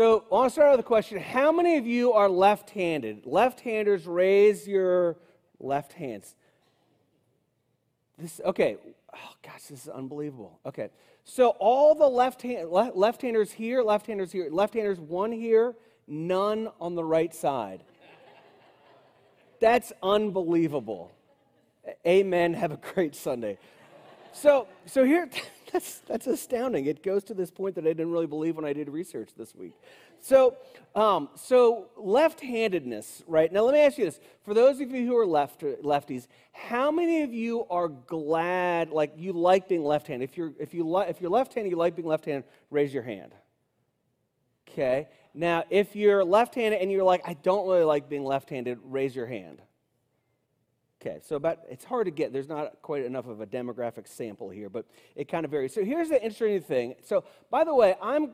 [0.00, 1.18] So I want to start out with a question.
[1.18, 3.26] How many of you are left handed?
[3.26, 5.18] Left handers, raise your
[5.58, 6.34] left hands.
[8.16, 8.78] This, okay.
[9.14, 10.58] Oh, gosh, this is unbelievable.
[10.64, 10.88] Okay.
[11.24, 15.74] So all the left hand, left handers here, left handers here, left handers one here,
[16.06, 17.84] none on the right side.
[19.60, 21.12] That's unbelievable.
[22.06, 22.54] Amen.
[22.54, 23.58] Have a great Sunday.
[24.32, 25.28] So, so here,
[25.72, 26.86] that's, that's astounding.
[26.86, 29.54] It goes to this point that I didn't really believe when I did research this
[29.54, 29.74] week.
[30.20, 30.56] So,
[30.94, 33.52] um, so left-handedness, right?
[33.52, 36.90] Now, let me ask you this: for those of you who are left lefties, how
[36.90, 40.28] many of you are glad, like you like being left-handed?
[40.28, 42.44] If you're if you li- if you're left-handed, you like being left-handed.
[42.70, 43.32] Raise your hand.
[44.68, 45.08] Okay.
[45.32, 49.26] Now, if you're left-handed and you're like, I don't really like being left-handed, raise your
[49.26, 49.60] hand.
[51.00, 52.32] Okay, so about it's hard to get.
[52.32, 54.84] There's not quite enough of a demographic sample here, but
[55.16, 55.72] it kind of varies.
[55.72, 56.94] So here's the interesting thing.
[57.02, 58.32] So by the way, I'm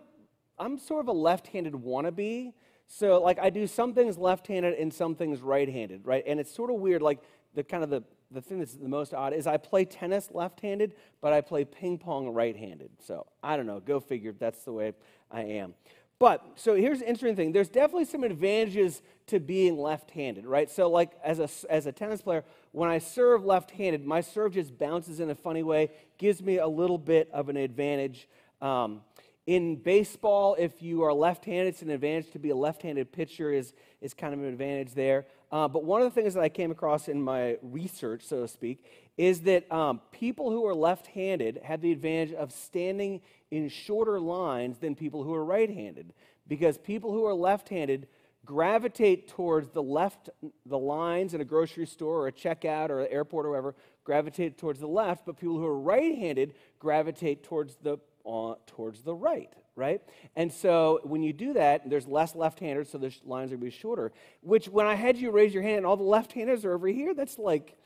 [0.58, 2.53] I'm sort of a left-handed wannabe.
[2.89, 6.25] So like I do some things left-handed and some things right-handed, right?
[6.27, 7.03] And it's sort of weird.
[7.03, 7.20] Like
[7.55, 10.95] the kind of the the thing that's the most odd is I play tennis left-handed,
[11.20, 12.91] but I play ping pong right-handed.
[12.98, 13.78] So I don't know.
[13.78, 14.34] Go figure.
[14.36, 14.92] That's the way
[15.30, 15.75] I am.
[16.19, 17.53] But so here's the interesting thing.
[17.53, 20.70] There's definitely some advantages to being left-handed, right?
[20.70, 22.42] So like as a as a tennis player,
[22.73, 26.67] when I serve left-handed, my serve just bounces in a funny way, gives me a
[26.67, 28.28] little bit of an advantage.
[28.62, 29.03] Um,
[29.47, 33.53] in baseball, if you are left-handed, it's an advantage to be a left-handed pitcher.
[33.53, 35.27] is is kind of an advantage there.
[35.53, 38.48] Uh, but one of the things that I came across in my research, so to
[38.48, 38.84] speak,
[39.17, 44.20] is that um, people who are left handed have the advantage of standing in shorter
[44.20, 46.12] lines than people who are right handed.
[46.48, 48.08] Because people who are left handed
[48.44, 50.30] gravitate towards the left,
[50.64, 53.74] the lines in a grocery store or a checkout or an airport or wherever,
[54.05, 59.02] gravitate towards the left, but people who are right handed gravitate towards the, uh, towards
[59.02, 60.01] the right right?
[60.35, 63.64] And so when you do that, there's less left-handers, so the lines are going to
[63.67, 64.11] be shorter.
[64.40, 67.14] Which, when I had you raise your hand, and all the left-handers are over here.
[67.14, 67.77] That's like,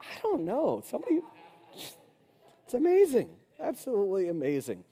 [0.00, 0.82] I don't know.
[0.88, 1.20] Somebody,
[2.64, 3.28] it's amazing,
[3.60, 4.84] absolutely amazing.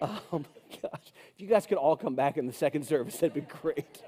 [0.00, 0.40] Oh my
[0.82, 1.12] gosh!
[1.34, 4.02] If you guys could all come back in the second service, that'd be great.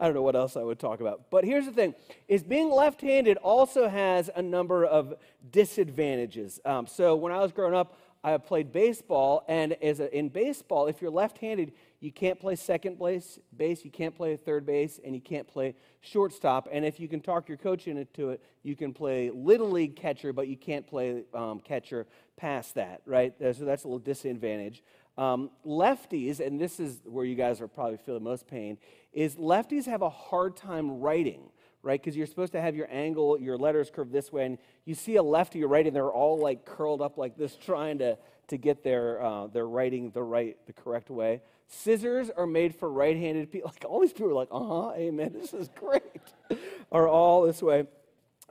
[0.00, 1.30] I don't know what else I would talk about.
[1.30, 1.94] But here's the thing
[2.26, 5.14] is being left-handed also has a number of
[5.50, 6.60] disadvantages.
[6.64, 10.88] Um, so when I was growing up, I played baseball, and as a, in baseball,
[10.88, 15.14] if you're left-handed, you can't play second base, base, you can't play third base, and
[15.14, 16.68] you can't play shortstop.
[16.70, 20.32] And if you can talk your coach into it, you can play little league catcher,
[20.32, 22.06] but you can't play um, catcher
[22.38, 23.34] past that, right?
[23.38, 24.82] So that's a little disadvantage.
[25.18, 28.78] Um, lefties, and this is where you guys are probably feeling most pain,
[29.12, 31.50] is lefties have a hard time writing
[31.82, 32.00] right?
[32.00, 35.16] Because you're supposed to have your angle, your letters curved this way, and you see
[35.16, 38.18] a lefty and they're all like curled up like this, trying to,
[38.48, 41.40] to get their, uh, their writing the right, the correct way.
[41.68, 43.72] Scissors are made for right-handed people.
[43.78, 46.02] Like all these people are like, uh-huh, amen, this is great.
[46.92, 47.84] are all this way.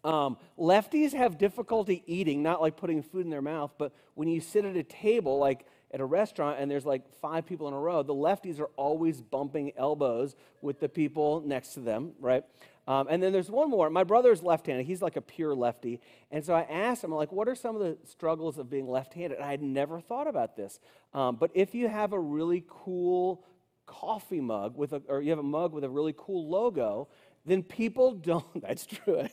[0.03, 4.39] Um, lefties have difficulty eating, not like putting food in their mouth, but when you
[4.39, 7.79] sit at a table, like at a restaurant and there's like five people in a
[7.79, 12.43] row, the lefties are always bumping elbows with the people next to them, right?
[12.87, 13.89] Um, and then there's one more.
[13.89, 14.85] My brother's left-handed.
[14.85, 15.99] He's like a pure lefty.
[16.31, 19.39] And so I asked him, like, what are some of the struggles of being left-handed?
[19.39, 20.79] I had never thought about this.
[21.13, 23.43] Um, but if you have a really cool
[23.85, 27.09] coffee mug with a, or you have a mug with a really cool logo,
[27.45, 28.61] then people don't.
[28.61, 29.27] That's true.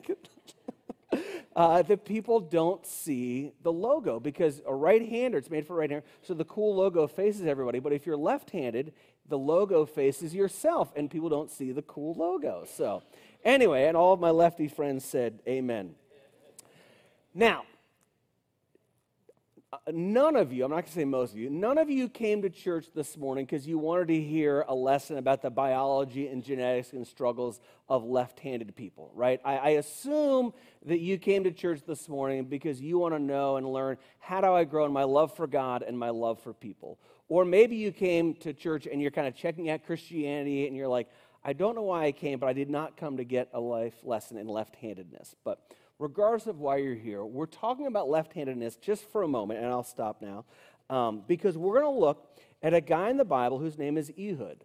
[1.57, 6.35] Uh, the people don't see the logo because a right-hander, it's made for right-hander, so
[6.35, 7.79] the cool logo faces everybody.
[7.79, 8.93] But if you're left-handed,
[9.29, 12.65] the logo faces yourself, and people don't see the cool logo.
[12.67, 13.03] So
[13.45, 15.95] Anyway, and all of my lefty friends said, Amen.
[17.35, 17.65] Now,
[19.75, 22.09] Uh, none of you, I'm not going to say most of you, none of you
[22.09, 26.29] came to church this morning because you wanted to hear a lesson about the biology
[26.29, 27.59] and genetics and struggles
[27.89, 29.41] of left handed people, right?
[29.45, 30.53] I, I, assume
[30.87, 34.41] that you came to church this morning because you want to know and learn how
[34.41, 37.01] do I grow in my love for God and my love for people.
[37.29, 40.87] Or maybe you came to church and you're kind of checking out Christianity and you're
[40.87, 41.09] like,
[41.43, 43.95] I don't know why I came, but I did not come to get a life
[44.05, 45.35] lesson in left handedness.
[45.43, 45.59] But
[45.99, 49.69] regardless of why you're here, we're talking about left handedness just for a moment, and
[49.69, 50.45] I'll stop now,
[50.91, 54.13] um, because we're going to look at a guy in the Bible whose name is
[54.19, 54.65] Ehud.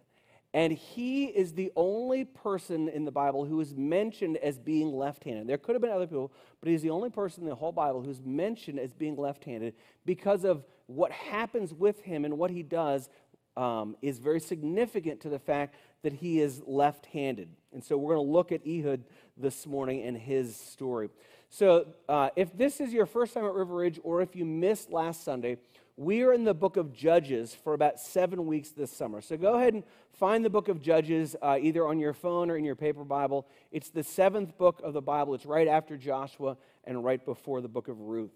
[0.52, 5.22] And he is the only person in the Bible who is mentioned as being left
[5.22, 5.46] handed.
[5.46, 8.02] There could have been other people, but he's the only person in the whole Bible
[8.02, 9.74] who's mentioned as being left handed
[10.04, 13.08] because of what happens with him and what he does
[13.56, 17.50] um, is very significant to the fact that he is left handed.
[17.72, 19.04] And so we're going to look at Ehud
[19.40, 21.08] this morning in his story.
[21.48, 24.90] So uh, if this is your first time at River Ridge, or if you missed
[24.90, 25.58] last Sunday,
[26.00, 29.20] We are in the book of Judges for about seven weeks this summer.
[29.20, 29.82] So go ahead and
[30.14, 33.46] find the book of Judges uh, either on your phone or in your paper Bible.
[33.70, 37.68] It's the seventh book of the Bible, it's right after Joshua and right before the
[37.68, 38.32] book of Ruth.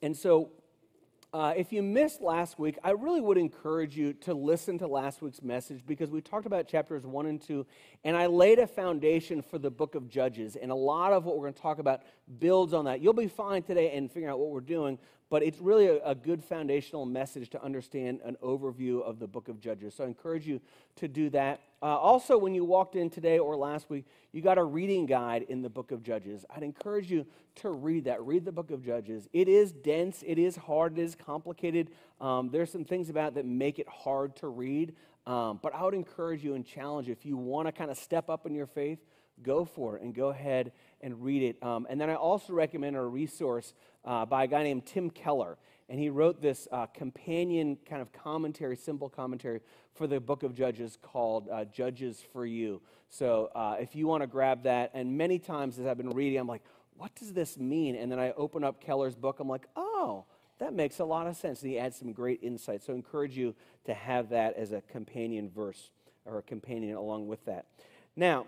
[0.00, 0.50] And so
[1.36, 5.20] uh, if you missed last week, I really would encourage you to listen to last
[5.20, 7.66] week's message because we talked about chapters 1 and 2,
[8.04, 10.56] and I laid a foundation for the book of Judges.
[10.56, 12.00] And a lot of what we're going to talk about
[12.38, 13.02] builds on that.
[13.02, 14.98] You'll be fine today in figuring out what we're doing,
[15.28, 19.48] but it's really a, a, good foundational message to understand an overview of the book
[19.48, 19.94] of Judges.
[19.94, 20.60] So I encourage you
[20.96, 21.60] to do that.
[21.82, 25.42] Uh, also, when you walked in today or last week, you got a reading guide
[25.48, 26.44] in the book of Judges.
[26.54, 27.26] I'd encourage you
[27.56, 28.22] to read that.
[28.22, 29.28] Read the book of Judges.
[29.32, 31.90] It is dense, it is hard, it is complicated.
[32.20, 34.94] Um, there's some things about that make it hard to read.
[35.26, 37.98] Um, but I would encourage you and challenge you if you want to kind of
[37.98, 39.00] step up in your faith,
[39.42, 41.62] go for it and go ahead and read it.
[41.62, 43.74] Um, and then I also recommend a resource
[44.06, 45.58] uh, by a guy named Tim Keller.
[45.88, 49.60] And he wrote this uh, companion kind of commentary, simple commentary
[49.94, 52.82] for the book of Judges called uh, Judges for You.
[53.08, 56.38] So uh, if you want to grab that, and many times as I've been reading,
[56.38, 56.62] I'm like,
[56.96, 57.94] what does this mean?
[57.94, 60.24] And then I open up Keller's book, I'm like, oh,
[60.58, 61.62] that makes a lot of sense.
[61.62, 62.82] And he adds some great insight.
[62.82, 63.54] So I encourage you
[63.84, 65.90] to have that as a companion verse
[66.24, 67.66] or a companion along with that.
[68.16, 68.46] Now,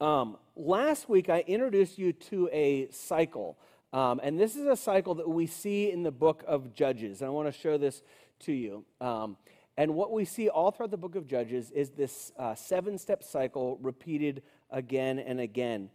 [0.00, 3.58] um, last week, I introduced you to a cycle.
[3.92, 7.20] Um, and this is a cycle that we see in the book of Judges.
[7.20, 8.02] And I want to show this
[8.40, 8.84] to you.
[9.00, 9.36] Um,
[9.76, 13.22] and what we see all throughout the book of Judges is this uh, seven step
[13.22, 15.88] cycle repeated again and again.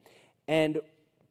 [0.48, 0.80] And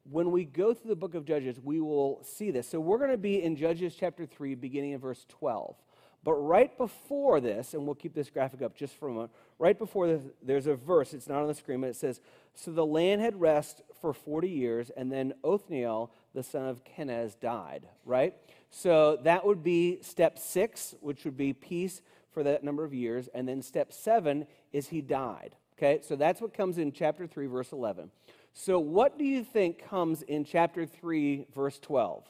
[0.09, 2.69] when we go through the book of Judges, we will see this.
[2.69, 5.75] So we're going to be in Judges chapter 3, beginning in verse 12.
[6.23, 9.77] But right before this, and we'll keep this graphic up just for a moment, right
[9.77, 12.21] before this, there's a verse, it's not on the screen, but it says,
[12.53, 17.39] So the land had rest for 40 years, and then Othniel, the son of Kenaz,
[17.39, 18.35] died, right?
[18.69, 22.01] So that would be step six, which would be peace
[22.33, 23.29] for that number of years.
[23.33, 26.01] And then step seven is he died, okay?
[26.03, 28.11] So that's what comes in chapter 3, verse 11.
[28.51, 32.25] So what do you think comes in chapter 3, verse 12?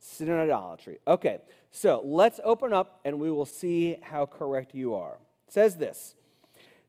[0.00, 0.98] Sin and idolatry.
[1.06, 1.38] Okay,
[1.70, 5.18] so let's open up and we will see how correct you are.
[5.46, 6.16] It says this.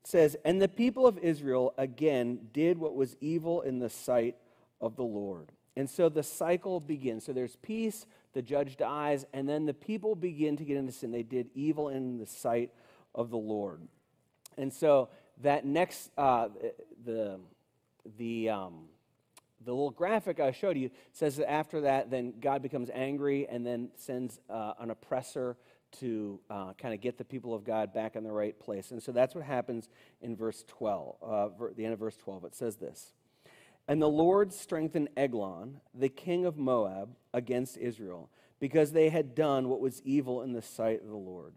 [0.08, 4.38] Says, And the people of Israel again did what was evil in the sight
[4.80, 5.52] of the Lord.
[5.76, 7.26] And so the cycle begins.
[7.26, 11.12] So there's peace, the judge dies, and then the people begin to get into sin.
[11.12, 12.72] They did evil in the sight
[13.14, 13.82] of the Lord.
[14.58, 15.10] And so
[15.42, 16.48] that next, uh,
[17.04, 17.42] the,
[18.18, 18.86] the, um,
[19.66, 23.68] the little graphic I showed you says that after that, then God becomes angry and
[23.68, 25.58] then sends uh, an oppressor
[26.00, 28.92] to uh, kind of get the people of God back in the right place.
[28.92, 29.90] And so that's what happens
[30.22, 32.46] in verse 12, uh, the end of verse 12.
[32.46, 33.14] It says this
[33.88, 38.30] And the Lord strengthened Eglon, the king of Moab, against Israel,
[38.60, 41.54] because they had done what was evil in the sight of the Lord.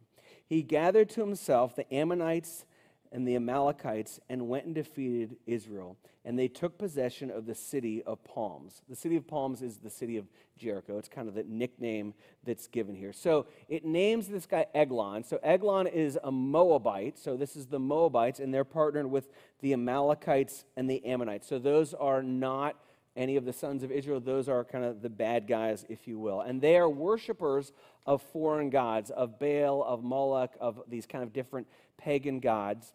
[0.46, 2.64] He gathered to himself the Ammonites
[3.12, 5.96] and the Amalekites and went and defeated Israel.
[6.24, 8.82] And they took possession of the city of palms.
[8.88, 10.26] The city of palms is the city of
[10.56, 10.98] Jericho.
[10.98, 12.14] It's kind of the nickname
[12.44, 13.12] that's given here.
[13.12, 15.24] So it names this guy Eglon.
[15.24, 17.18] So Eglon is a Moabite.
[17.18, 19.28] So this is the Moabites, and they're partnered with
[19.60, 21.48] the Amalekites and the Ammonites.
[21.48, 22.76] So those are not
[23.16, 24.20] any of the sons of Israel.
[24.20, 26.42] Those are kind of the bad guys, if you will.
[26.42, 27.72] And they are worshipers
[28.06, 32.94] of foreign gods, of Baal, of Moloch, of these kind of different pagan gods.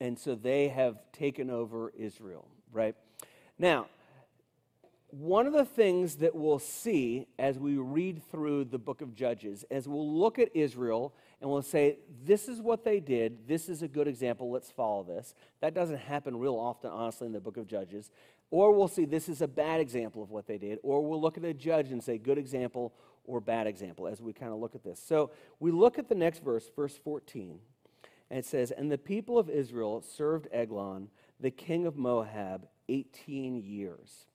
[0.00, 2.94] And so they have taken over Israel, right?
[3.58, 3.86] Now,
[5.10, 9.64] one of the things that we'll see as we read through the book of Judges,
[9.70, 13.82] as we'll look at Israel and we'll say, this is what they did, this is
[13.82, 15.34] a good example, let's follow this.
[15.60, 18.10] That doesn't happen real often, honestly, in the book of Judges.
[18.50, 20.78] Or we'll see this is a bad example of what they did.
[20.82, 22.92] Or we'll look at a judge and say, good example
[23.24, 25.02] or bad example, as we kind of look at this.
[25.04, 27.58] So we look at the next verse, verse 14.
[28.30, 31.08] And it says, And the people of Israel served Eglon,
[31.40, 34.26] the king of Moab, 18 years.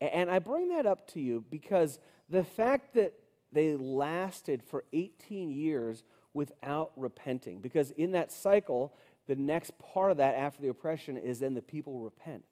[0.00, 1.98] And I bring that up to you because
[2.28, 3.14] the fact that
[3.52, 6.02] they lasted for 18 years
[6.34, 8.92] without repenting, because in that cycle,
[9.26, 12.44] the next part of that after the oppression is then the people repent.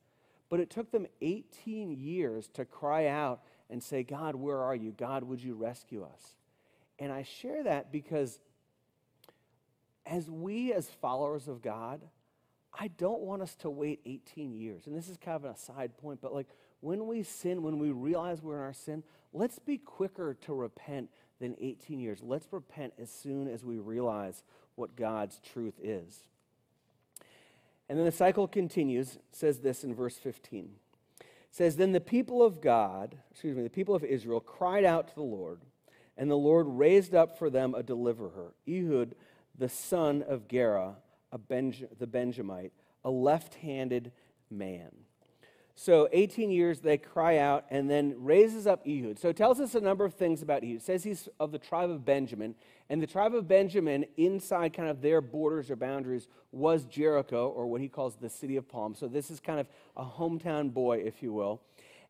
[0.48, 4.92] But it took them 18 years to cry out and say, God, where are you?
[4.92, 6.34] God, would you rescue us?
[6.98, 8.38] And I share that because
[10.06, 12.02] as we, as followers of God,
[12.78, 14.86] I don't want us to wait 18 years.
[14.86, 16.48] And this is kind of a side point, but like
[16.80, 21.10] when we sin, when we realize we're in our sin, let's be quicker to repent
[21.40, 22.20] than 18 years.
[22.22, 24.42] Let's repent as soon as we realize
[24.74, 26.20] what God's truth is.
[27.88, 30.70] And then the cycle continues, says this in verse 15.
[31.20, 35.08] It says, Then the people of God, excuse me, the people of Israel cried out
[35.08, 35.60] to the Lord,
[36.16, 39.14] and the Lord raised up for them a deliverer, Ehud,
[39.56, 40.96] the son of Gera,
[41.48, 42.72] Benj- the Benjamite,
[43.04, 44.12] a left handed
[44.50, 44.90] man.
[45.76, 49.18] So 18 years they cry out and then raises up Ehud.
[49.18, 50.76] So it tells us a number of things about Ehud.
[50.76, 52.54] It says he's of the tribe of Benjamin.
[52.88, 57.66] And the tribe of Benjamin, inside kind of their borders or boundaries, was Jericho, or
[57.66, 58.98] what he calls the city of palms.
[58.98, 61.60] So this is kind of a hometown boy, if you will.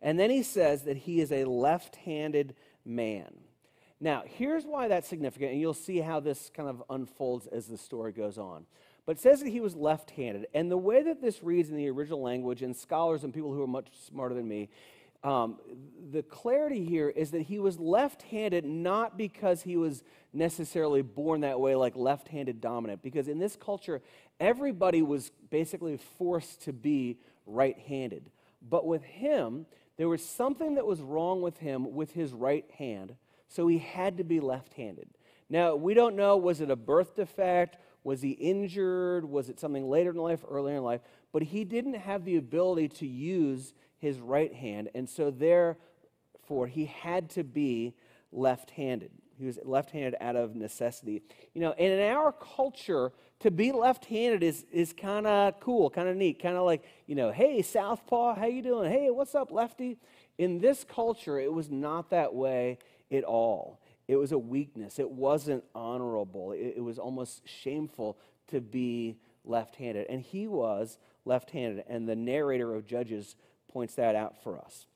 [0.02, 3.32] And then he says that he is a left handed man.
[4.04, 7.78] Now, here's why that's significant, and you'll see how this kind of unfolds as the
[7.78, 8.66] story goes on.
[9.06, 10.46] But it says that he was left handed.
[10.52, 13.62] And the way that this reads in the original language, and scholars and people who
[13.62, 14.68] are much smarter than me,
[15.22, 15.56] um,
[16.12, 21.40] the clarity here is that he was left handed not because he was necessarily born
[21.40, 24.02] that way, like left handed dominant, because in this culture,
[24.38, 28.30] everybody was basically forced to be right handed.
[28.60, 29.64] But with him,
[29.96, 33.14] there was something that was wrong with him with his right hand,
[33.54, 35.08] so he had to be left handed.
[35.48, 37.76] Now, we don't know was it a birth defect?
[38.02, 39.24] Was he injured?
[39.24, 41.02] Was it something later in life, earlier in life?
[41.32, 46.86] But he didn't have the ability to use his right hand, and so therefore he
[46.86, 47.94] had to be
[48.32, 49.10] left handed.
[49.38, 51.22] He was left handed out of necessity.
[51.54, 55.90] You know, and in our culture, to be left handed is, is kind of cool,
[55.90, 58.90] kind of neat, kind of like, you know, hey, Southpaw, how you doing?
[58.90, 59.98] Hey, what's up, lefty?
[60.38, 62.78] In this culture, it was not that way
[63.14, 63.80] at all.
[64.06, 64.98] It was a weakness.
[64.98, 66.52] It wasn't honorable.
[66.52, 68.18] It, it was almost shameful
[68.48, 70.06] to be left handed.
[70.08, 71.84] And he was left handed.
[71.88, 73.36] And the narrator of Judges
[73.72, 74.86] points that out for us.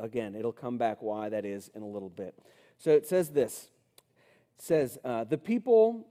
[0.00, 2.34] Again, it'll come back why that is in a little bit.
[2.78, 3.68] So it says this
[4.58, 6.06] it says, uh, The people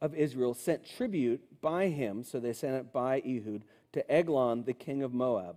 [0.00, 4.72] of Israel sent tribute by him, so they sent it by Ehud, to Eglon, the
[4.72, 5.56] king of Moab.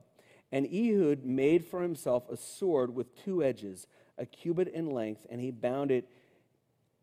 [0.51, 5.41] And Ehud made for himself a sword with two edges a cubit in length, and
[5.41, 6.07] he bound it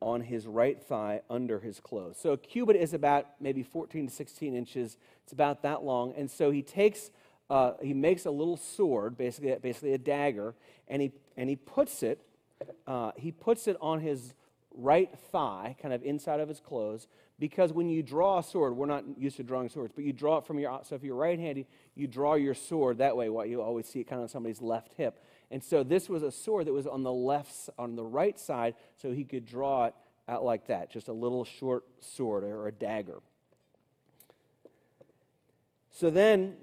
[0.00, 2.16] on his right thigh under his clothes.
[2.18, 4.96] So a cubit is about maybe 14 to 16 inches.
[5.24, 6.14] It's about that long.
[6.16, 7.10] And so he takes,
[7.50, 10.54] uh, he makes a little sword, basically, basically a dagger,
[10.88, 12.22] and he, and he puts it,
[12.86, 14.34] uh, he puts it on his
[14.74, 17.06] right thigh, kind of inside of his clothes,
[17.38, 20.38] because when you draw a sword, we're not used to drawing swords, but you draw
[20.38, 23.60] it from your, so if you're right-handed, you draw your sword that way, what you
[23.60, 25.22] always see it kind of on somebody's left hip.
[25.50, 28.74] And so this was a sword that was on the left, on the right side,
[28.96, 29.94] so he could draw it
[30.28, 33.20] out like that, just a little short sword or a dagger.
[35.90, 36.54] So then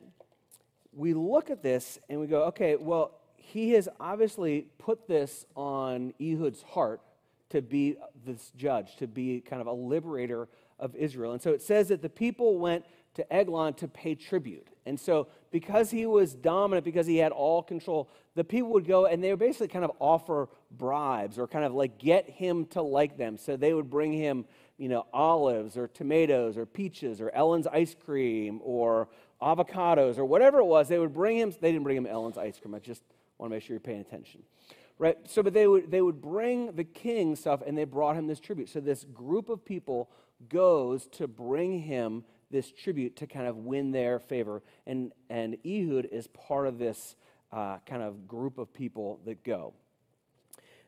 [0.93, 6.13] we look at this and we go, okay, well, he has obviously put this on
[6.19, 7.01] Ehud's heart
[7.49, 10.47] to be this judge, to be kind of a liberator
[10.79, 11.33] of Israel.
[11.33, 14.67] And so it says that the people went to Eglon to pay tribute.
[14.87, 19.05] And so, because he was dominant, because he had all control, the people would go
[19.05, 22.81] and they would basically kind of offer bribes or kind of like get him to
[22.81, 23.37] like them.
[23.37, 24.45] So they would bring him,
[24.77, 29.09] you know, olives or tomatoes or peaches or Ellen's ice cream or
[29.41, 30.87] avocados or whatever it was.
[30.87, 32.73] They would bring him, they didn't bring him Ellen's ice cream.
[32.73, 33.03] I just
[33.37, 34.43] want to make sure you're paying attention.
[34.99, 35.17] Right?
[35.25, 38.39] So, but they would, they would bring the king stuff and they brought him this
[38.39, 38.69] tribute.
[38.69, 40.09] So this group of people
[40.49, 44.63] goes to bring him this tribute to kind of win their favor.
[44.85, 47.15] And, and Ehud is part of this
[47.51, 49.73] uh, kind of group of people that go.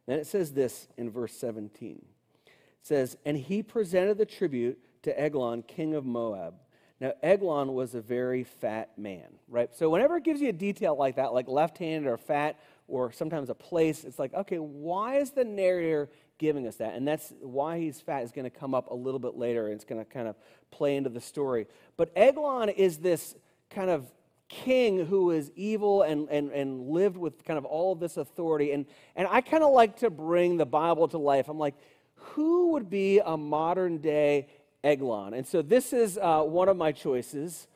[0.06, 2.01] Then it says this in verse 17.
[2.46, 2.51] It
[2.82, 6.56] says, And he presented the tribute to Eglon, king of Moab.
[7.00, 9.74] Now, Eglon was a very fat man, right?
[9.74, 13.12] So, whenever it gives you a detail like that, like left handed or fat, or
[13.12, 16.96] sometimes a place, it's like, okay, why is the narrator giving us that.
[16.96, 19.75] And that's why he's fat is going to come up a little bit later and
[19.75, 20.36] it's going to kind of
[20.72, 21.67] play into the story.
[21.98, 23.36] But Eglon is this
[23.69, 24.08] kind of
[24.48, 28.72] king who is evil and, and, and lived with kind of all of this authority.
[28.72, 31.50] And, and I kind of like to bring the Bible to life.
[31.50, 31.75] I'm like,
[32.15, 34.48] who would be a modern day
[34.84, 35.36] Eglon?
[35.36, 37.67] And so this is uh, one of my choices.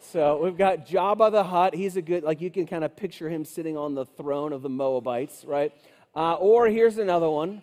[0.00, 1.74] So we've got Jabba the Hutt.
[1.74, 4.62] He's a good, like you can kind of picture him sitting on the throne of
[4.62, 5.72] the Moabites, right?
[6.14, 7.62] Uh, or here's another one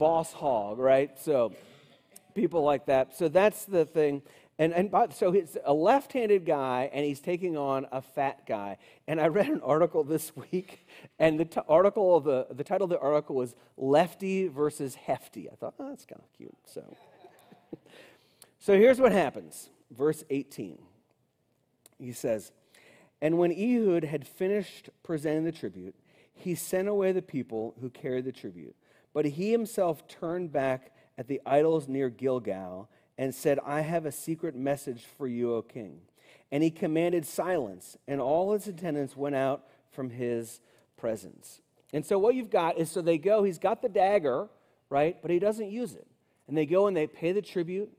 [0.00, 1.16] Boss Hogg, right?
[1.20, 1.52] So
[2.34, 3.18] people like that.
[3.18, 4.22] So that's the thing.
[4.58, 8.78] And, and so he's a left handed guy, and he's taking on a fat guy.
[9.06, 10.86] And I read an article this week,
[11.18, 15.50] and the t- article of the, the title of the article was Lefty versus Hefty.
[15.50, 16.56] I thought, oh, that's kind of cute.
[16.64, 16.96] So,
[18.58, 19.68] so here's what happens.
[19.90, 20.78] Verse 18.
[21.98, 22.52] He says,
[23.20, 25.94] And when Ehud had finished presenting the tribute,
[26.32, 28.74] he sent away the people who carried the tribute.
[29.12, 32.88] But he himself turned back at the idols near Gilgal
[33.18, 36.00] and said, I have a secret message for you, O king.
[36.52, 40.60] And he commanded silence, and all his attendants went out from his
[40.96, 41.60] presence.
[41.92, 44.48] And so what you've got is so they go, he's got the dagger,
[44.88, 45.16] right?
[45.20, 46.06] But he doesn't use it.
[46.48, 47.90] And they go and they pay the tribute,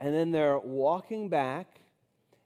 [0.00, 1.80] and then they're walking back,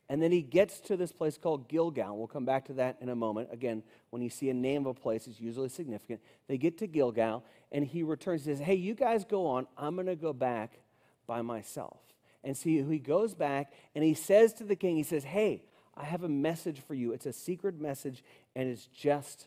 [0.08, 2.16] and then he gets to this place called Gilgal.
[2.16, 3.50] We'll come back to that in a moment.
[3.52, 6.20] Again, when you see a name of a place, it's usually significant.
[6.46, 9.66] They get to Gilgal, and he returns and says, Hey, you guys go on.
[9.76, 10.78] I'm going to go back
[11.26, 12.00] by myself.
[12.42, 15.62] And see, he goes back and he says to the king, He says, Hey,
[15.94, 17.12] I have a message for you.
[17.12, 18.24] It's a secret message,
[18.54, 19.46] and it's just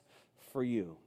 [0.51, 0.98] for you.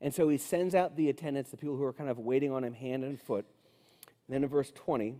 [0.00, 2.64] And so he sends out the attendants, the people who are kind of waiting on
[2.64, 3.46] him hand and foot.
[4.26, 5.16] And then in verse 20, it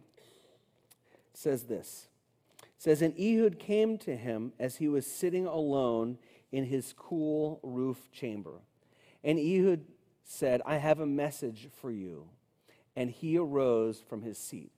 [1.34, 2.08] says this.
[2.78, 6.18] Says, And Ehud came to him as he was sitting alone
[6.52, 8.60] in his cool roof chamber.
[9.24, 9.84] And Ehud
[10.22, 12.28] said, I have a message for you.
[12.94, 14.72] And he arose from his seat.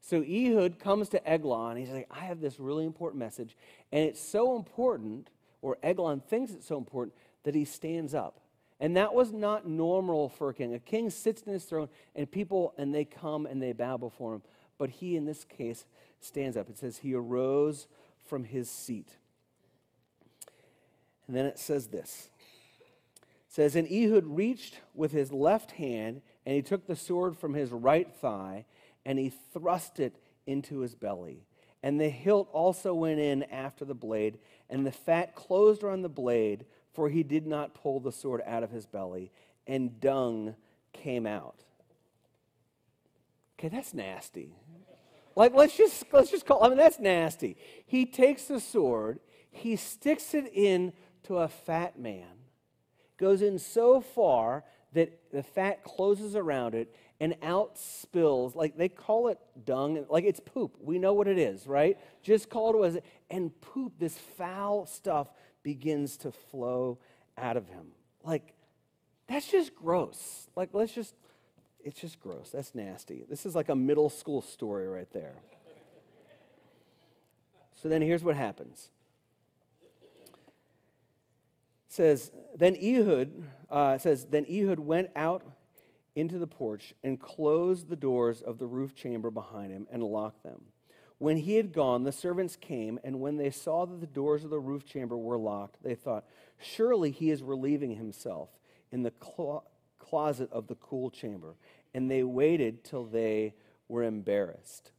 [0.00, 1.76] So Ehud comes to Eglon.
[1.76, 3.56] He's like, I have this really important message.
[3.90, 5.30] And it's so important,
[5.62, 8.40] or Eglon thinks it's so important, that he stands up.
[8.80, 10.74] And that was not normal for a king.
[10.74, 14.34] A king sits in his throne, and people, and they come and they bow before
[14.34, 14.42] him.
[14.76, 15.86] But he, in this case,
[16.24, 16.68] stands up.
[16.68, 17.86] It says, He arose
[18.26, 19.08] from his seat.
[21.26, 22.28] And then it says this
[23.22, 27.54] it says, And Ehud reached with his left hand, and he took the sword from
[27.54, 28.66] his right thigh,
[29.04, 30.16] and he thrust it
[30.46, 31.44] into his belly.
[31.82, 34.38] And the hilt also went in after the blade,
[34.70, 36.64] and the fat closed around the blade,
[36.94, 39.30] for he did not pull the sword out of his belly,
[39.66, 40.54] and dung
[40.92, 41.64] came out.
[43.58, 44.54] Okay, that's nasty.
[45.36, 47.56] Like let's just let's just call I mean that's nasty.
[47.86, 50.92] He takes the sword, he sticks it in
[51.24, 52.28] to a fat man,
[53.16, 58.88] goes in so far that the fat closes around it and out spills like they
[58.88, 60.76] call it dung like it's poop.
[60.80, 61.98] We know what it is right?
[62.22, 62.98] Just call it was
[63.30, 65.28] and poop this foul stuff
[65.62, 66.98] begins to flow
[67.36, 67.86] out of him.
[68.22, 68.54] Like
[69.26, 70.48] that's just gross.
[70.54, 71.14] Like let's just
[71.84, 72.50] it's just gross.
[72.52, 73.24] That's nasty.
[73.28, 75.34] This is like a middle school story right there.
[77.74, 78.88] So then here's what happens.
[81.88, 85.44] Says, then Ehud uh, says, then Ehud went out
[86.16, 90.42] into the porch and closed the doors of the roof chamber behind him and locked
[90.42, 90.62] them.
[91.18, 94.50] When he had gone, the servants came, and when they saw that the doors of
[94.50, 96.24] the roof chamber were locked, they thought,
[96.58, 98.48] Surely he is relieving himself
[98.90, 99.64] in the clo-
[100.04, 101.54] closet of the cool chamber.
[101.94, 103.54] And they waited till they
[103.88, 104.90] were embarrassed.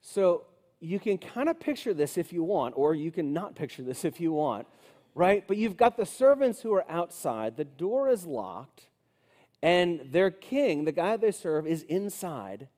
[0.00, 0.44] So
[0.80, 4.04] you can kind of picture this if you want, or you can not picture this
[4.04, 4.66] if you want
[5.14, 5.46] right?
[5.46, 8.88] But you've got the servants who are outside, the door is locked,
[9.62, 12.68] and their king, the guy they serve, is inside,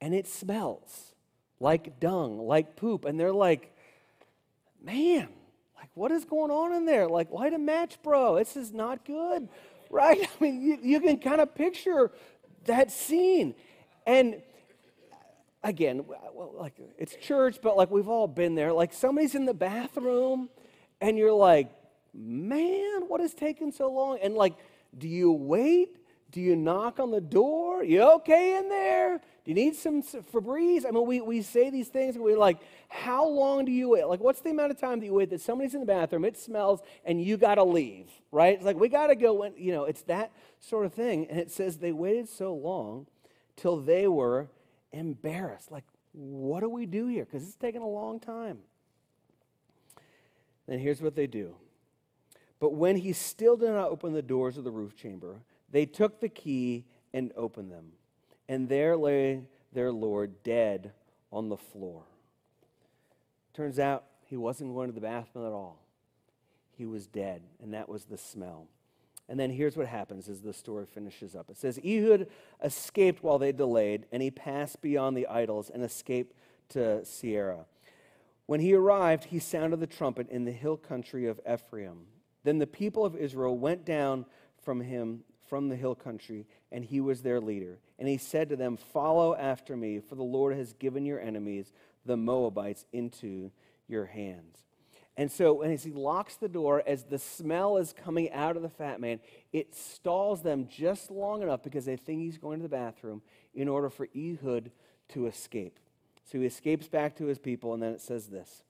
[0.00, 1.14] and it smells
[1.60, 3.04] like dung, like poop.
[3.04, 3.76] And they're like,
[4.82, 5.28] man,
[5.76, 7.06] like what is going on in there?
[7.06, 8.36] Like, light a match, bro.
[8.36, 9.48] This is not good,
[9.90, 10.20] right?
[10.40, 12.10] I mean, you, you can kind of picture
[12.64, 13.54] that scene.
[14.06, 14.42] And
[15.62, 18.72] again, well, like it's church, but like we've all been there.
[18.72, 20.48] Like somebody's in the bathroom
[21.00, 21.70] and you're like,
[22.14, 24.18] man, what is taking so long?
[24.22, 24.54] And like,
[24.96, 25.96] do you wait?
[26.30, 27.82] Do you knock on the door?
[27.82, 29.20] You okay in there?
[29.44, 30.84] Do you need some Febreze?
[30.86, 34.06] I mean, we, we say these things and we're like, how long do you wait?
[34.06, 36.36] Like, what's the amount of time that you wait that somebody's in the bathroom, it
[36.36, 38.54] smells, and you got to leave, right?
[38.54, 41.26] It's like, we got to go, when, you know, it's that sort of thing.
[41.30, 43.06] And it says they waited so long
[43.56, 44.48] till they were
[44.92, 45.70] embarrassed.
[45.70, 47.24] Like, what do we do here?
[47.24, 48.58] Because it's taking a long time.
[50.66, 51.54] Then here's what they do.
[52.60, 56.20] But when he still did not open the doors of the roof chamber, they took
[56.20, 57.92] the key and opened them.
[58.50, 60.90] And there lay their Lord dead
[61.32, 62.02] on the floor.
[63.54, 65.78] Turns out he wasn't going to the bathroom at all.
[66.76, 68.66] He was dead, and that was the smell.
[69.28, 71.48] And then here's what happens as the story finishes up.
[71.48, 72.26] It says Ehud
[72.60, 76.34] escaped while they delayed, and he passed beyond the idols and escaped
[76.70, 77.66] to Seirah.
[78.46, 82.06] When he arrived, he sounded the trumpet in the hill country of Ephraim.
[82.42, 84.26] Then the people of Israel went down
[84.60, 87.78] from him from the hill country, and he was their leader.
[88.00, 91.70] And he said to them, Follow after me, for the Lord has given your enemies,
[92.06, 93.52] the Moabites, into
[93.86, 94.56] your hands.
[95.18, 98.70] And so, as he locks the door, as the smell is coming out of the
[98.70, 99.20] fat man,
[99.52, 103.20] it stalls them just long enough because they think he's going to the bathroom
[103.54, 104.70] in order for Ehud
[105.10, 105.78] to escape.
[106.24, 108.62] So he escapes back to his people, and then it says this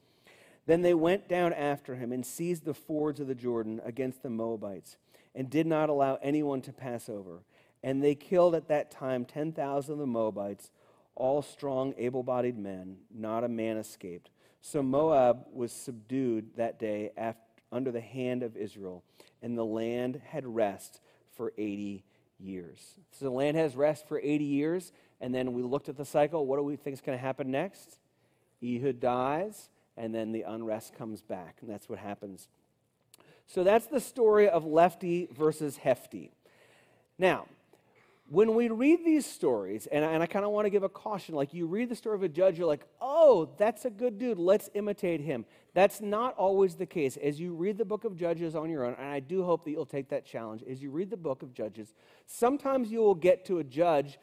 [0.66, 4.30] Then they went down after him and seized the fords of the Jordan against the
[4.30, 4.96] Moabites,
[5.36, 7.42] and did not allow anyone to pass over.
[7.82, 10.70] And they killed at that time 10,000 of the Moabites,
[11.14, 12.96] all strong, able bodied men.
[13.14, 14.30] Not a man escaped.
[14.60, 17.40] So Moab was subdued that day after,
[17.72, 19.04] under the hand of Israel,
[19.42, 21.00] and the land had rest
[21.36, 22.04] for 80
[22.38, 22.94] years.
[23.12, 26.46] So the land has rest for 80 years, and then we looked at the cycle.
[26.46, 27.98] What do we think is going to happen next?
[28.62, 32.48] Ehud dies, and then the unrest comes back, and that's what happens.
[33.46, 36.32] So that's the story of lefty versus hefty.
[37.18, 37.46] Now,
[38.30, 40.88] when we read these stories, and I, and I kind of want to give a
[40.88, 44.20] caution, like you read the story of a judge, you're like, oh, that's a good
[44.20, 45.44] dude, let's imitate him.
[45.74, 47.16] That's not always the case.
[47.16, 49.72] As you read the book of Judges on your own, and I do hope that
[49.72, 51.92] you'll take that challenge, as you read the book of Judges,
[52.26, 54.20] sometimes you will get to a judge,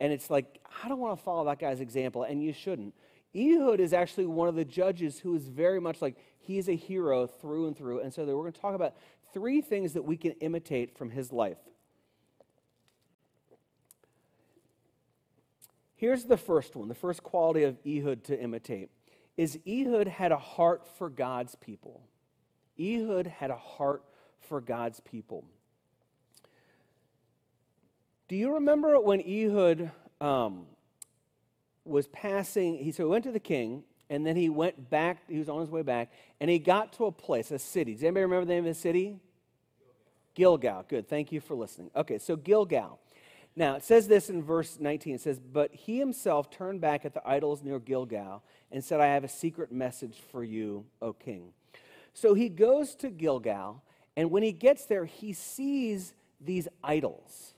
[0.00, 2.94] and it's like, I don't want to follow that guy's example, and you shouldn't.
[3.36, 7.26] Ehud is actually one of the judges who is very much like he's a hero
[7.26, 8.00] through and through.
[8.00, 8.94] And so we're going to talk about
[9.32, 11.58] three things that we can imitate from his life.
[16.00, 18.88] Here's the first one, the first quality of Ehud to imitate
[19.36, 22.00] is Ehud had a heart for God's people.
[22.80, 24.02] Ehud had a heart
[24.38, 25.44] for God's people.
[28.28, 29.90] Do you remember when Ehud
[30.22, 30.64] um,
[31.84, 32.78] was passing?
[32.78, 35.18] He so he went to the king, and then he went back.
[35.28, 36.10] He was on his way back,
[36.40, 37.92] and he got to a place, a city.
[37.92, 39.20] Does anybody remember the name of the city?
[40.34, 40.56] Gilgal.
[40.62, 40.84] Gilgal.
[40.88, 41.08] Good.
[41.10, 41.90] Thank you for listening.
[41.94, 42.98] Okay, so Gilgal.
[43.60, 45.16] Now, it says this in verse 19.
[45.16, 48.42] It says, But he himself turned back at the idols near Gilgal
[48.72, 51.52] and said, I have a secret message for you, O king.
[52.14, 53.82] So he goes to Gilgal,
[54.16, 57.52] and when he gets there, he sees these idols.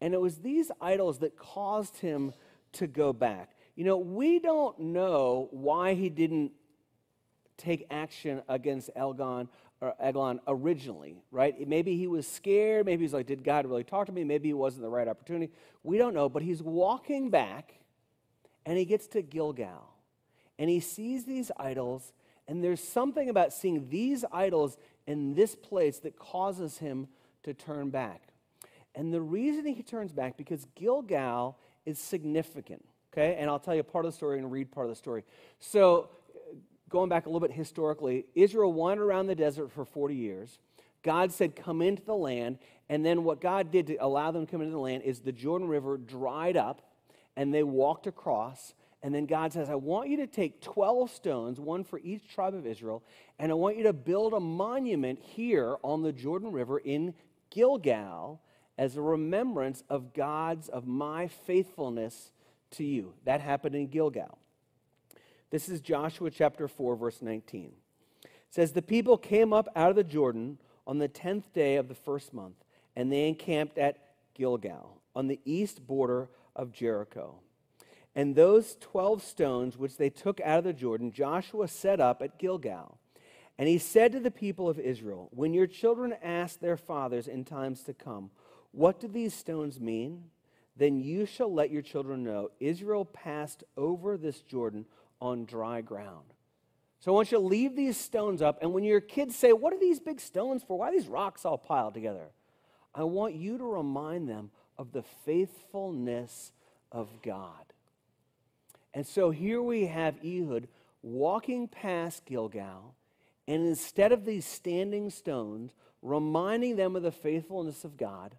[0.00, 2.32] And it was these idols that caused him
[2.72, 3.50] to go back.
[3.76, 6.52] You know, we don't know why he didn't
[7.58, 9.48] take action against Elgon
[10.00, 11.68] Eglon originally, right?
[11.68, 12.86] Maybe he was scared.
[12.86, 14.24] Maybe he's like, did God really talk to me?
[14.24, 15.52] Maybe it wasn't the right opportunity.
[15.82, 16.28] We don't know.
[16.28, 17.74] But he's walking back
[18.64, 19.90] and he gets to Gilgal
[20.58, 22.12] and he sees these idols.
[22.46, 27.08] And there's something about seeing these idols in this place that causes him
[27.42, 28.22] to turn back.
[28.94, 32.84] And the reason he turns back because Gilgal is significant.
[33.12, 35.22] Okay, and I'll tell you part of the story and read part of the story.
[35.60, 36.08] So
[36.94, 40.60] going back a little bit historically, Israel wandered around the desert for 40 years.
[41.02, 42.58] God said, Come into the land.
[42.88, 45.32] And then what God did to allow them to come into the land is the
[45.32, 46.82] Jordan River dried up
[47.36, 48.74] and they walked across.
[49.02, 52.54] And then God says, I want you to take 12 stones, one for each tribe
[52.54, 53.02] of Israel,
[53.40, 57.12] and I want you to build a monument here on the Jordan River in
[57.50, 58.40] Gilgal
[58.78, 62.30] as a remembrance of God's, of my faithfulness
[62.72, 63.14] to you.
[63.24, 64.38] That happened in Gilgal.
[65.50, 67.72] This is Joshua chapter 4, verse 19.
[68.24, 71.88] It says, The people came up out of the Jordan on the 10th day of
[71.88, 72.56] the first month,
[72.96, 73.98] and they encamped at
[74.34, 77.36] Gilgal, on the east border of Jericho.
[78.16, 82.38] And those 12 stones which they took out of the Jordan, Joshua set up at
[82.38, 82.98] Gilgal.
[83.58, 87.44] And he said to the people of Israel, When your children ask their fathers in
[87.44, 88.30] times to come,
[88.72, 90.24] What do these stones mean?
[90.76, 94.86] Then you shall let your children know Israel passed over this Jordan
[95.20, 96.34] on dry ground.
[97.00, 99.72] So I want you to leave these stones up, and when your kids say, What
[99.72, 100.78] are these big stones for?
[100.78, 102.30] Why are these rocks all piled together?
[102.94, 106.52] I want you to remind them of the faithfulness
[106.90, 107.64] of God.
[108.94, 110.68] And so here we have Ehud
[111.02, 112.94] walking past Gilgal,
[113.46, 118.36] and instead of these standing stones, reminding them of the faithfulness of God,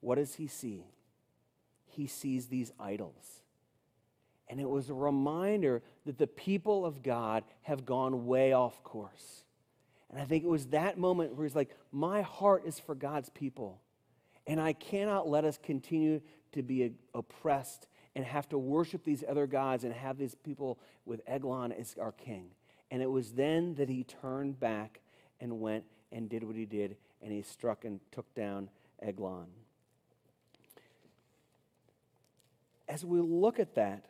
[0.00, 0.84] what does he see?
[1.86, 3.42] He sees these idols.
[4.48, 9.44] And it was a reminder that the people of God have gone way off course.
[10.10, 13.30] And I think it was that moment where he's like, My heart is for God's
[13.30, 13.80] people.
[14.46, 16.20] And I cannot let us continue
[16.52, 21.20] to be oppressed and have to worship these other gods and have these people with
[21.26, 22.50] Eglon as our king.
[22.90, 25.00] And it was then that he turned back
[25.40, 28.68] and went and did what he did, and he struck and took down
[29.02, 29.46] Eglon.
[32.88, 34.04] As we look at that,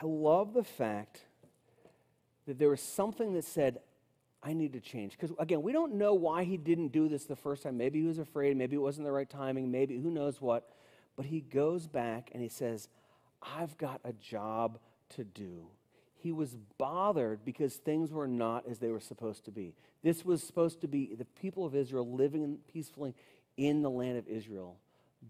[0.00, 1.20] I love the fact
[2.46, 3.78] that there was something that said,
[4.42, 5.12] I need to change.
[5.12, 7.76] Because again, we don't know why he didn't do this the first time.
[7.76, 10.70] Maybe he was afraid, maybe it wasn't the right timing, maybe who knows what.
[11.16, 12.88] But he goes back and he says,
[13.42, 14.78] I've got a job
[15.10, 15.66] to do.
[16.16, 19.74] He was bothered because things were not as they were supposed to be.
[20.02, 23.14] This was supposed to be the people of Israel living peacefully
[23.56, 24.76] in the land of Israel,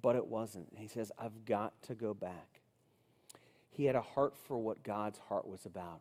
[0.01, 0.69] but it wasn't.
[0.77, 2.60] he says, I've got to go back
[3.71, 6.01] he had a heart for what God's heart was about.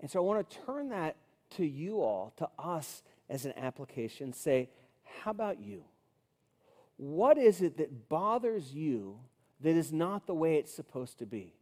[0.00, 1.16] And so I want to turn that
[1.56, 4.32] to you all, to us as an application.
[4.32, 4.68] Say,
[5.20, 5.84] how about you?
[6.96, 9.18] What is it that bothers you
[9.60, 11.54] that is not the way it's supposed to be?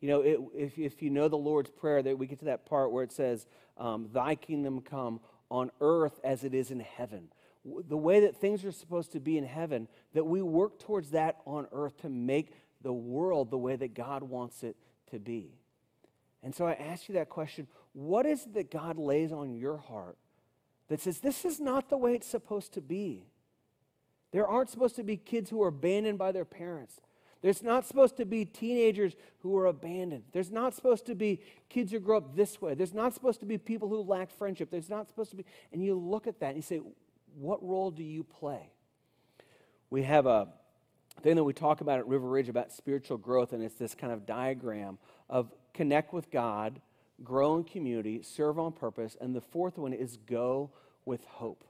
[0.00, 2.66] You know, it, if, if you know the Lord's Prayer, that we get to that
[2.66, 3.46] part where it says,
[3.76, 5.20] um, Thy kingdom come
[5.50, 7.28] on earth as it is in heaven.
[7.64, 11.36] The way that things are supposed to be in heaven, that we work towards that
[11.46, 14.76] on earth to make the world the way that God wants it
[15.10, 15.52] to be.
[16.42, 19.76] And so I ask you that question what is it that God lays on your
[19.76, 20.18] heart
[20.88, 23.26] that says, this is not the way it's supposed to be?
[24.30, 27.00] There aren't supposed to be kids who are abandoned by their parents.
[27.40, 30.24] There's not supposed to be teenagers who are abandoned.
[30.32, 32.74] There's not supposed to be kids who grow up this way.
[32.74, 34.70] There's not supposed to be people who lack friendship.
[34.70, 35.44] There's not supposed to be.
[35.72, 36.80] And you look at that and you say,
[37.36, 38.72] what role do you play?
[39.90, 40.48] We have a
[41.22, 44.12] thing that we talk about at River Ridge about spiritual growth, and it's this kind
[44.12, 46.80] of diagram of connect with God,
[47.22, 50.70] grow in community, serve on purpose, and the fourth one is go
[51.04, 51.64] with hope.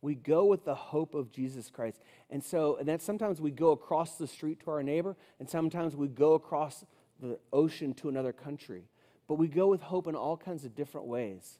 [0.00, 2.00] We go with the hope of Jesus Christ.
[2.30, 5.96] And so, and that sometimes we go across the street to our neighbor, and sometimes
[5.96, 6.84] we go across
[7.20, 8.84] the ocean to another country.
[9.26, 11.58] But we go with hope in all kinds of different ways.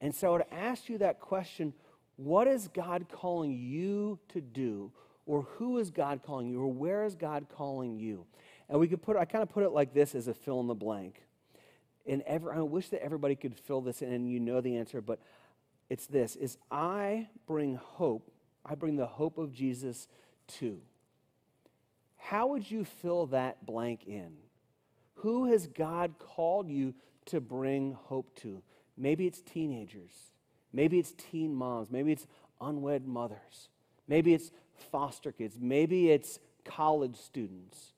[0.00, 1.74] And so I would ask you that question
[2.16, 4.90] what is God calling you to do?
[5.26, 6.60] Or who is God calling you?
[6.60, 8.24] Or where is God calling you?
[8.68, 10.68] And we could put, I kind of put it like this as a fill in
[10.68, 11.22] the blank.
[12.06, 15.00] And ever, I wish that everybody could fill this in and you know the answer,
[15.00, 15.18] but
[15.90, 18.30] it's this is I bring hope.
[18.64, 20.08] I bring the hope of Jesus
[20.58, 20.80] to.
[22.16, 24.32] How would you fill that blank in?
[25.16, 26.94] Who has God called you
[27.26, 28.62] to bring hope to?
[28.96, 30.12] Maybe it's teenagers.
[30.72, 31.90] Maybe it's teen moms.
[31.90, 32.26] Maybe it's
[32.60, 33.68] unwed mothers.
[34.08, 34.50] Maybe it's
[34.90, 35.56] foster kids.
[35.60, 37.92] Maybe it's college students.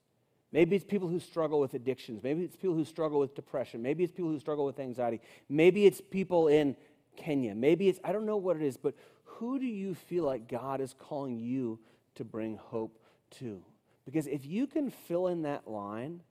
[0.53, 2.23] Maybe it's people who struggle with addictions.
[2.23, 3.83] Maybe it's people who struggle with depression.
[3.83, 5.21] Maybe it's people who struggle with anxiety.
[5.49, 6.75] Maybe it's people in
[7.17, 7.55] Kenya.
[7.55, 10.81] Maybe it's, I don't know what it is, but who do you feel like God
[10.81, 11.79] is calling you
[12.15, 12.99] to bring hope
[13.39, 13.63] to?
[14.07, 16.23] Because if you can fill in that line,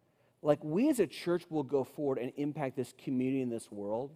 [0.42, 4.12] like we as a church will go forward and impact this community in this world.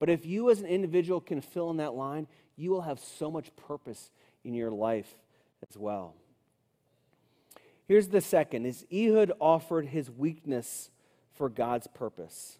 [0.00, 3.30] But if you as an individual can fill in that line, you will have so
[3.30, 4.10] much purpose
[4.42, 5.14] in your life
[5.68, 6.14] as well.
[7.86, 10.90] Here's the second is Ehud offered his weakness
[11.34, 12.58] for God's purpose.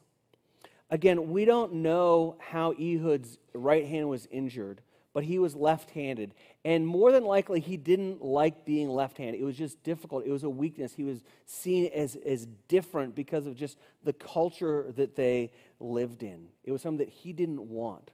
[0.91, 4.81] Again, we don't know how Ehud's right hand was injured,
[5.13, 6.35] but he was left handed.
[6.65, 9.41] And more than likely, he didn't like being left handed.
[9.41, 10.27] It was just difficult.
[10.27, 10.95] It was a weakness.
[10.95, 16.49] He was seen as, as different because of just the culture that they lived in.
[16.65, 18.11] It was something that he didn't want.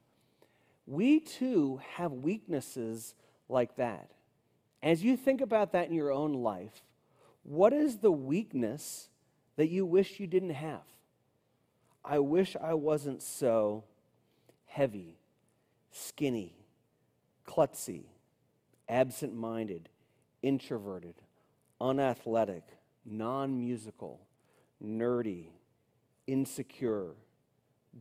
[0.87, 3.15] We too have weaknesses
[3.49, 4.11] like that.
[4.83, 6.83] As you think about that in your own life,
[7.43, 9.09] what is the weakness
[9.57, 10.83] that you wish you didn't have?
[12.05, 13.85] I wish I wasn't so
[14.67, 15.19] heavy,
[15.91, 16.55] skinny,
[17.47, 18.05] klutzy,
[18.89, 19.89] absent minded,
[20.43, 21.15] introverted,
[21.81, 22.63] unathletic,
[23.05, 24.21] non musical,
[24.85, 25.47] nerdy,
[26.27, 27.15] insecure,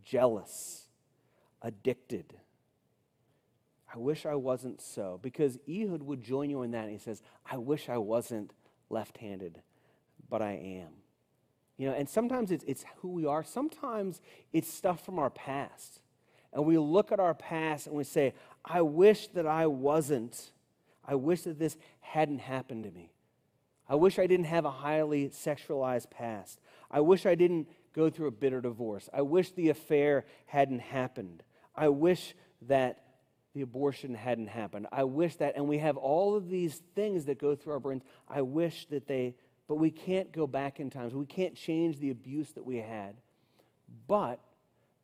[0.04, 0.88] jealous,
[1.62, 2.34] addicted.
[3.96, 5.20] I wish I wasn't so.
[5.22, 6.90] Because Ehud would join you in that.
[6.90, 8.52] He says, I wish I wasn't
[8.90, 9.62] left handed,
[10.30, 10.90] but I am.
[11.78, 13.44] You know, and sometimes it's, it's who we are.
[13.44, 16.02] Sometimes it's stuff from our past.
[16.52, 20.52] And we look at our past and we say, I wish that I wasn't.
[21.06, 23.12] I wish that this hadn't happened to me.
[23.88, 26.60] I wish I didn't have a highly sexualized past.
[26.90, 29.10] I wish I didn't go through a bitter divorce.
[29.14, 31.44] I wish the affair hadn't happened.
[31.76, 33.05] I wish that
[33.56, 34.86] the abortion hadn't happened.
[34.92, 38.04] I wish that, and we have all of these things that go through our brains.
[38.30, 39.34] I wish that they
[39.68, 41.10] but we can't go back in time.
[41.12, 43.16] We can't change the abuse that we had.
[44.08, 44.40] But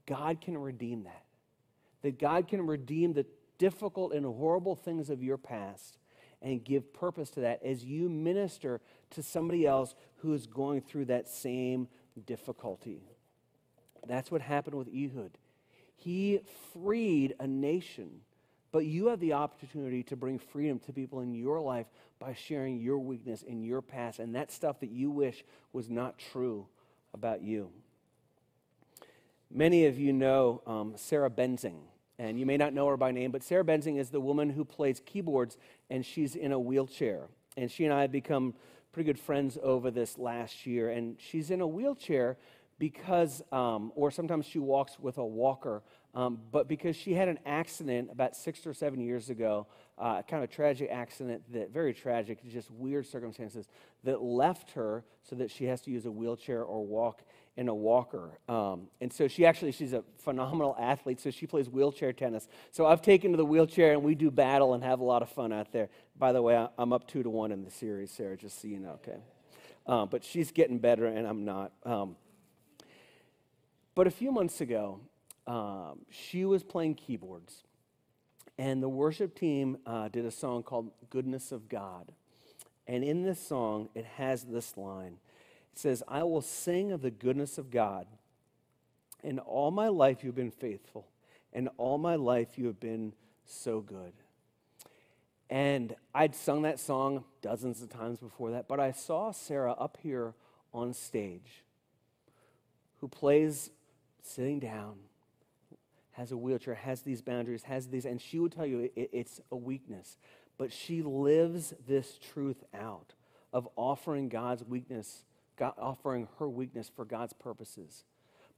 [0.06, 1.24] God can redeem that.
[2.04, 3.26] That God can redeem the
[3.58, 5.98] difficult and horrible things of your past
[6.42, 11.06] and give purpose to that as you minister to somebody else who is going through
[11.06, 11.88] that same
[12.26, 13.04] difficulty.
[14.08, 15.38] That's what happened with Ehud.
[15.96, 16.40] He
[16.74, 18.22] freed a nation
[18.72, 21.88] but you have the opportunity to bring freedom to people in your life
[22.20, 26.18] by sharing your weakness in your past and that stuff that you wish was not
[26.18, 26.68] true
[27.14, 27.70] about you.
[29.54, 31.80] Many of you know um, Sarah Benzing,
[32.18, 34.64] and you may not know her by name, but Sarah Benzing is the woman who
[34.64, 35.58] plays keyboards,
[35.90, 37.28] and she's in a wheelchair.
[37.58, 38.54] And she and I have become
[38.94, 42.38] pretty good friends over this last year, and she's in a wheelchair
[42.82, 47.40] because, um, or sometimes she walks with a walker um, but because she had an
[47.46, 49.68] accident about six or seven years ago,
[49.98, 53.68] uh, kind of a tragic accident that very tragic, just weird circumstances
[54.04, 57.22] that left her so that she has to use a wheelchair or walk
[57.56, 58.40] in a walker.
[58.50, 61.22] Um, and so she actually she's a phenomenal athlete.
[61.22, 62.48] So she plays wheelchair tennis.
[62.72, 65.30] So I've taken to the wheelchair and we do battle and have a lot of
[65.30, 65.90] fun out there.
[66.18, 68.36] By the way, I'm up two to one in the series, Sarah.
[68.36, 69.20] Just so you know, okay.
[69.88, 71.72] Um, but she's getting better and I'm not.
[71.86, 72.16] Um,
[73.96, 75.00] but a few months ago,
[75.48, 77.64] um, she was playing keyboards.
[78.58, 82.12] And the worship team uh, did a song called Goodness of God.
[82.88, 85.18] And in this song, it has this line
[85.74, 88.08] It says, I will sing of the goodness of God.
[89.24, 91.08] In all my life, you've been faithful.
[91.54, 93.14] And all my life, you have been
[93.46, 94.14] so good.
[95.50, 99.98] And I'd sung that song dozens of times before that, but I saw Sarah up
[100.02, 100.34] here
[100.74, 101.64] on stage
[103.02, 103.70] who plays
[104.22, 104.96] sitting down,
[106.14, 109.40] has a wheelchair, has these boundaries, has these, and she would tell you it, it's
[109.52, 110.18] a weakness.
[110.58, 113.14] But she lives this truth out
[113.54, 115.24] of offering God's weakness,
[115.58, 118.04] God, offering her weakness for God's purposes.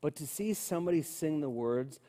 [0.01, 1.99] But to see somebody sing the words,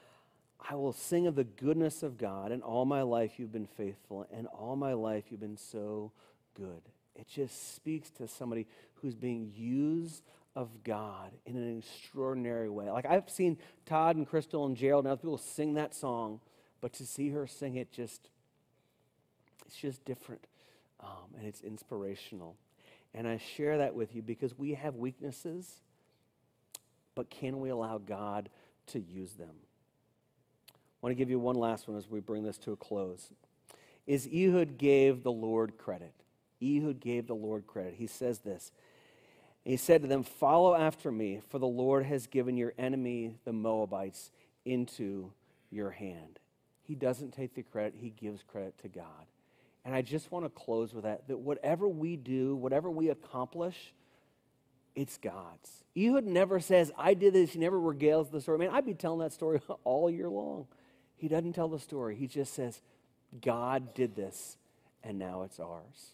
[0.68, 4.26] I will sing of the goodness of God, and all my life you've been faithful,
[4.32, 6.10] and all my life you've been so
[6.54, 6.82] good.
[7.14, 10.22] It just speaks to somebody who's being used
[10.56, 12.90] of God in an extraordinary way.
[12.90, 16.40] Like I've seen Todd and Crystal and Gerald and other people sing that song,
[16.80, 18.28] but to see her sing it just,
[19.66, 20.46] it's just different.
[21.00, 22.56] Um, and it's inspirational.
[23.14, 25.80] And I share that with you because we have weaknesses,
[27.14, 28.48] but can we allow God
[28.88, 29.54] to use them?
[30.70, 33.30] I want to give you one last one as we bring this to a close.
[34.06, 36.14] Is Ehud gave the Lord credit.
[36.62, 37.94] Ehud gave the Lord credit.
[37.98, 38.72] He says this.
[39.64, 43.52] He said to them, Follow after me, for the Lord has given your enemy, the
[43.52, 44.30] Moabites,
[44.64, 45.32] into
[45.70, 46.38] your hand.
[46.82, 49.26] He doesn't take the credit, he gives credit to God.
[49.84, 53.92] And I just want to close with that that whatever we do, whatever we accomplish,
[54.94, 55.84] it's God's.
[55.96, 57.52] Ehud never says, I did this.
[57.52, 58.58] He never regales the story.
[58.58, 60.66] Man, I'd be telling that story all year long.
[61.16, 62.16] He doesn't tell the story.
[62.16, 62.80] He just says,
[63.42, 64.56] God did this,
[65.02, 66.12] and now it's ours.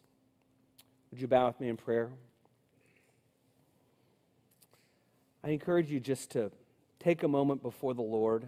[1.11, 2.11] Would you bow with me in prayer?
[5.43, 6.51] I encourage you just to
[6.99, 8.47] take a moment before the Lord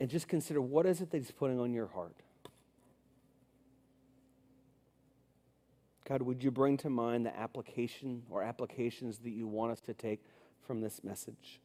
[0.00, 2.16] and just consider what is it that He's putting on your heart.
[6.08, 9.94] God, would you bring to mind the application or applications that you want us to
[9.94, 10.20] take
[10.64, 11.60] from this message?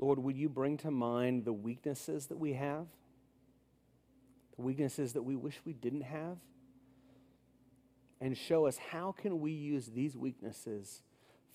[0.00, 2.86] Lord, would you bring to mind the weaknesses that we have?
[4.56, 6.38] The weaknesses that we wish we didn't have?
[8.18, 11.02] And show us how can we use these weaknesses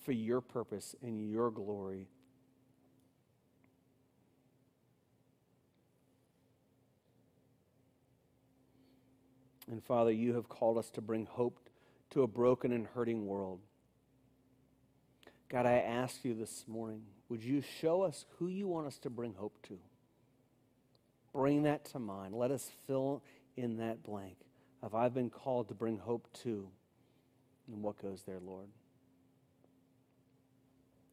[0.06, 2.06] for your purpose and your glory.
[9.68, 11.58] And Father, you have called us to bring hope
[12.10, 13.58] to a broken and hurting world.
[15.48, 19.10] God, I ask you this morning would you show us who you want us to
[19.10, 19.78] bring hope to?
[21.32, 22.34] Bring that to mind.
[22.34, 23.22] Let us fill
[23.56, 24.36] in that blank
[24.82, 26.68] of I've been called to bring hope to.
[27.68, 28.68] And what goes there, Lord?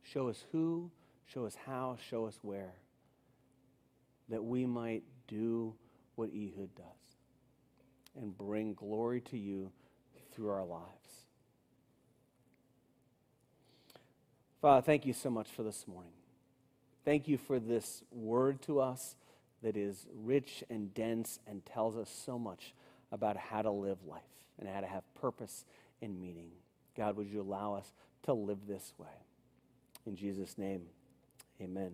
[0.04, 0.92] Show us who,
[1.26, 2.74] show us how, show us where,
[4.30, 5.74] that we might do
[6.16, 6.86] what Ehud does
[8.16, 9.72] and bring glory to you
[10.34, 11.23] through our lives.
[14.64, 16.14] Father, thank you so much for this morning.
[17.04, 19.18] Thank you for this word to us
[19.62, 22.74] that is rich and dense and tells us so much
[23.12, 24.22] about how to live life
[24.58, 25.66] and how to have purpose
[26.02, 26.48] and meaning.
[26.96, 27.92] God, would you allow us
[28.24, 29.10] to live this way?
[30.06, 30.84] In Jesus' name,
[31.62, 31.92] amen.